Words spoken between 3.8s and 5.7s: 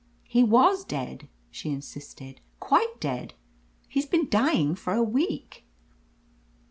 He's been dying for a week.'